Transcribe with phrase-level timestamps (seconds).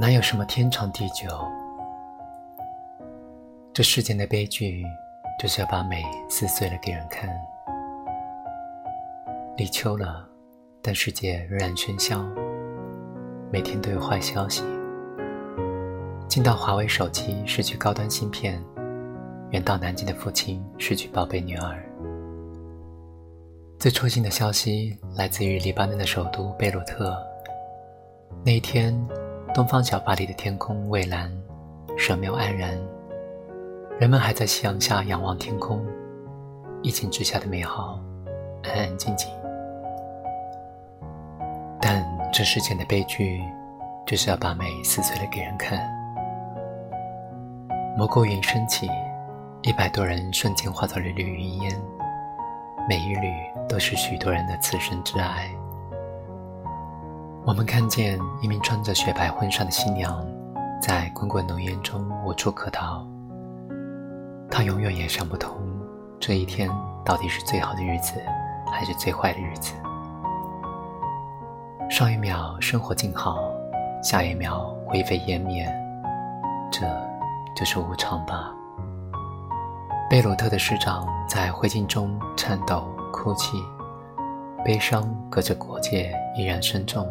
[0.00, 1.28] 哪有什么天长地久？
[3.70, 4.82] 这世间的悲剧，
[5.38, 7.28] 就是要把美撕碎了给人看。
[9.58, 10.26] 立秋了，
[10.80, 12.24] 但世界仍然喧嚣，
[13.52, 14.64] 每天都有坏消息。
[16.26, 18.58] 近到华为手机失去高端芯片，
[19.50, 21.84] 远到南京的父亲失去宝贝女儿。
[23.78, 27.22] 最戳心的消息来自于黎巴嫩的首都贝鲁特。
[28.42, 28.98] 那一天，
[29.52, 31.28] 东方小巴黎的天空蔚蓝，
[31.98, 32.70] 神庙黯然，
[33.98, 35.84] 人们还在夕阳下仰望天空，
[36.82, 37.98] 疫情之下的美好，
[38.62, 39.28] 安安静静。
[41.80, 43.42] 但这世间的悲剧，
[44.06, 45.80] 就是要把美撕碎了给人看。
[47.96, 48.88] 蘑菇云升起，
[49.62, 51.76] 一百多人瞬间化作缕缕云烟。
[52.88, 53.34] 每一缕
[53.68, 55.50] 都是许多人的此生挚爱。
[57.46, 60.22] 我们看见一名穿着雪白婚纱的新娘，
[60.80, 63.04] 在滚滚浓烟中无处可逃。
[64.50, 65.56] 她永远也想不通，
[66.20, 66.70] 这一天
[67.02, 68.22] 到底是最好的日子，
[68.70, 69.74] 还是最坏的日子。
[71.88, 73.38] 上一秒生活静好，
[74.02, 75.66] 下一秒灰飞烟灭，
[76.70, 76.86] 这
[77.56, 78.52] 就是无常吧。
[80.10, 83.56] 贝鲁特的市长在灰烬中颤抖、哭泣，
[84.62, 87.08] 悲伤隔着国界依然深重。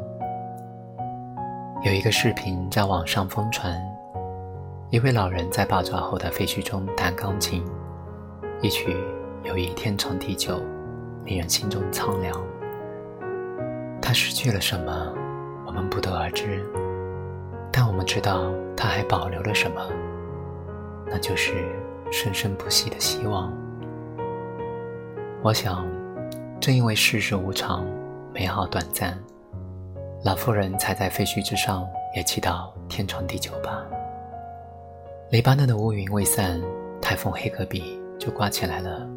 [1.81, 3.73] 有一个视频在网上疯传，
[4.89, 7.63] 一位老人在爆炸后的废墟中弹钢琴，
[8.61, 8.93] 一曲
[9.47, 10.55] 《友谊天长地久》，
[11.23, 12.35] 令人心中苍凉。
[14.01, 15.13] 他失去了什么，
[15.65, 16.61] 我们不得而知，
[17.71, 19.81] 但我们知道他还保留了什么，
[21.05, 21.65] 那就是。
[22.11, 23.53] 生生不息的希望。
[25.43, 25.85] 我想，
[26.59, 27.85] 正因为世事无常，
[28.33, 29.15] 美好短暂，
[30.21, 33.85] 老妇人踩在废墟之上也祈祷天长地久吧。
[35.29, 36.61] 黎巴嫩的乌云未散，
[37.01, 39.07] 台风黑格比就刮起来了。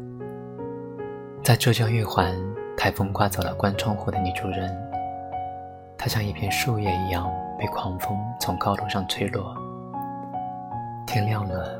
[1.43, 2.33] 在浙江玉环，
[2.77, 4.73] 台风刮走了关窗户的女主人，
[5.97, 9.53] 她像一片树叶一样被狂风从高楼上吹落。
[11.05, 11.79] 天亮了。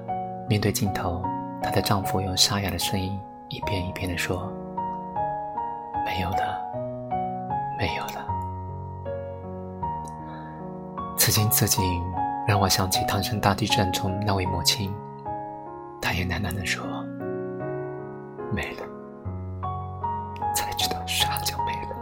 [0.49, 1.23] 面对镜头，
[1.61, 3.17] 她的丈夫用沙哑的声音
[3.47, 4.51] 一遍一遍地说
[6.05, 6.61] ：“没有了，
[7.79, 8.27] 没有了。”
[11.23, 11.81] 此情此景
[12.45, 14.93] 让我想起唐山大地震中那位母亲，
[16.01, 16.85] 她也喃喃地说
[18.51, 18.83] ：“没了。”
[20.53, 21.95] 才知道啥叫没了。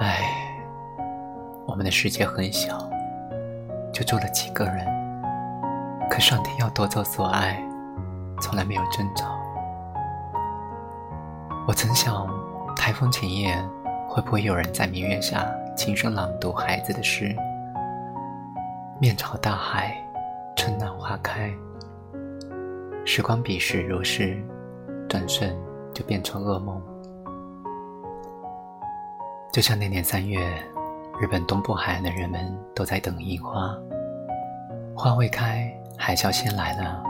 [0.00, 0.56] 唉，
[1.66, 2.88] 我们的世界很小，
[3.92, 4.86] 就住了几个人。
[6.08, 7.62] 可上天要夺走所爱，
[8.40, 9.26] 从来没有征兆。
[11.68, 12.26] 我曾想，
[12.74, 13.54] 台风前夜
[14.08, 17.34] 会不会有人在明月下轻声朗读孩子的诗？
[19.00, 19.96] 面朝大海，
[20.54, 21.50] 春暖花开。
[23.06, 24.36] 时光彼时如是，
[25.08, 25.56] 转瞬
[25.94, 26.80] 就变成噩梦。
[29.50, 30.38] 就像那年三月，
[31.20, 33.74] 日本东部海岸的人们都在等樱花，
[34.94, 35.72] 花未开。
[35.96, 37.02] 海啸先来了，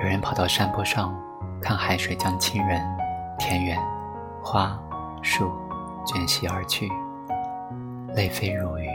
[0.00, 1.14] 有人跑到山坡上，
[1.60, 2.80] 看海水将亲人、
[3.38, 3.78] 田园、
[4.42, 4.78] 花、
[5.22, 5.50] 树
[6.04, 6.90] 卷袭而去，
[8.14, 8.88] 泪飞如雨。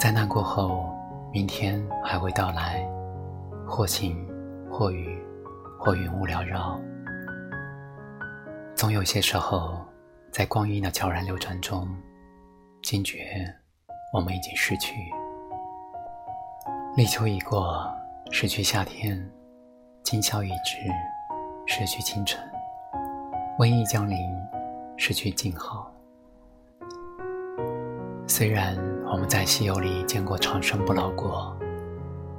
[0.00, 0.92] 灾难过后，
[1.32, 2.84] 明天还会到来，
[3.68, 4.28] 或晴
[4.68, 5.22] 或雨，
[5.78, 6.76] 或云雾缭绕。
[8.74, 9.78] 总有些时候，
[10.32, 11.86] 在光阴的悄然流转中，
[12.82, 13.46] 惊觉
[14.12, 14.96] 我们已经失去。
[16.96, 17.88] 立秋已过，
[18.32, 19.16] 失去夏天；
[20.02, 20.78] 今宵已至，
[21.64, 22.40] 失去清晨；
[23.56, 24.18] 瘟疫降临，
[24.96, 25.89] 失去静好。
[28.40, 28.74] 虽然
[29.04, 31.54] 我们在西游里见过长生不老果，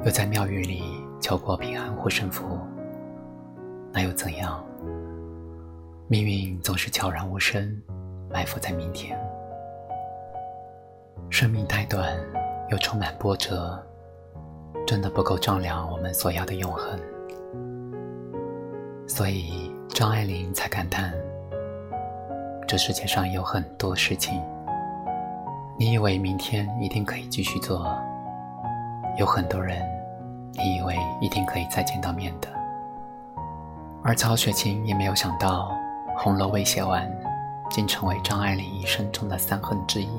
[0.03, 0.81] 又在庙宇里
[1.19, 2.57] 求过平安护身符，
[3.93, 4.65] 那又怎样？
[6.07, 7.79] 命运总是悄然无声，
[8.31, 9.15] 埋伏在明天。
[11.29, 12.17] 生命太短，
[12.71, 13.79] 又充满波折。
[14.87, 16.99] 真的不够丈量我们所要的永恒，
[19.07, 21.13] 所以张爱玲才感叹：
[22.67, 24.41] 这世界上有很多事情，
[25.81, 27.83] 你以为明天一定可以继续做；
[29.17, 29.81] 有很多人，
[30.51, 32.47] 你以为一定可以再见到面的。
[34.03, 35.71] 而曹雪芹也没有想到，
[36.19, 37.11] 《红楼》未写完，
[37.71, 40.09] 竟成为张爱玲一生中的三恨之一。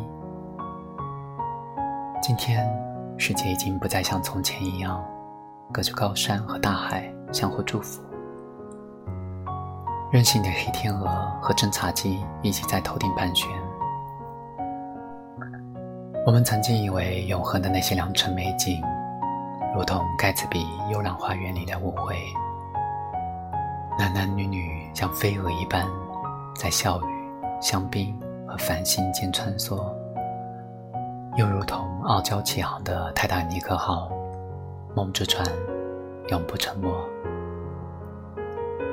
[2.21, 2.69] 今天。
[3.19, 5.01] 世界已经不再像从前一样，
[5.71, 8.03] 隔着高山和大海相互祝福。
[10.11, 11.07] 任性的黑天鹅
[11.41, 13.49] 和侦察机一起在头顶盘旋。
[16.25, 18.81] 我们曾经以为永恒的那些良辰美景，
[19.75, 20.61] 如同盖茨比
[20.93, 22.17] 《幽兰花园》里的舞会，
[23.99, 25.85] 男男女女像飞蛾一般，
[26.55, 27.31] 在笑语、
[27.61, 28.17] 香槟
[28.47, 29.85] 和繁星间穿梭，
[31.35, 34.09] 又如同傲娇起航的泰坦尼克号，
[34.95, 35.45] 梦之船
[36.29, 36.89] 永不沉没。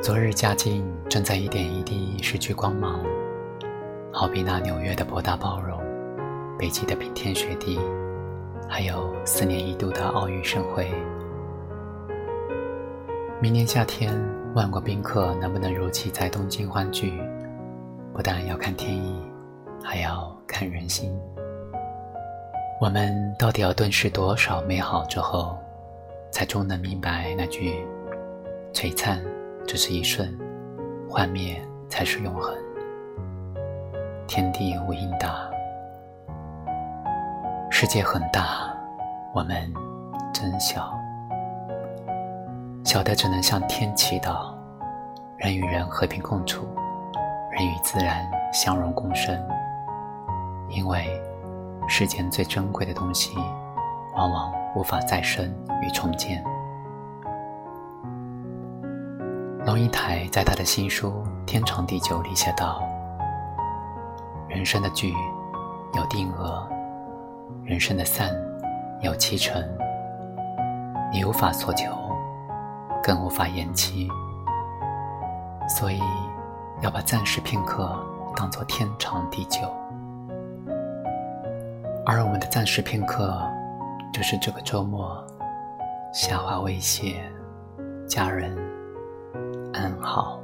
[0.02, 3.00] 昨日佳境正在一点一滴失去光芒，
[4.12, 5.80] 好比那纽约的博大包容。
[6.60, 7.80] 北极的冰天雪地，
[8.68, 10.92] 还有四年一度的奥运盛会。
[13.42, 14.14] 明年夏天，
[14.54, 17.14] 万国宾客能不能如期在东京欢聚，
[18.14, 19.24] 不但要看天意，
[19.82, 21.18] 还要看人心。
[22.82, 25.58] 我们到底要顿视多少美好之后，
[26.30, 27.86] 才终能明白那句：
[28.74, 29.24] 璀璨
[29.66, 30.38] 只是一瞬，
[31.08, 31.56] 幻灭
[31.88, 32.54] 才是永恒。
[34.28, 35.49] 天地无应答。
[37.82, 38.76] 世界很大，
[39.34, 39.74] 我们
[40.34, 40.94] 真小，
[42.84, 44.54] 小的只能向天祈祷，
[45.38, 46.68] 人与人和平共处，
[47.54, 49.34] 人与自然相融共生。
[50.68, 51.08] 因为
[51.88, 53.34] 世间最珍贵的东西，
[54.14, 55.50] 往往无法再生
[55.82, 56.44] 与重建。
[59.66, 62.84] 龙应台在他的新书《天长地久》里写道
[64.50, 65.14] ：“人生的剧，
[65.94, 66.70] 有定额。”
[67.64, 68.36] 人生的散
[69.02, 69.64] 有七成，
[71.14, 71.92] 你无法索求，
[73.04, 74.08] 更无法延期，
[75.68, 76.02] 所以
[76.82, 77.98] 要把暂时片刻
[78.36, 79.62] 当作天长地久。
[82.06, 83.40] 而我们的暂时片刻，
[84.12, 85.24] 就是这个周末，
[86.12, 87.22] 夏花未谢，
[88.08, 88.58] 家人
[89.74, 90.39] 安好。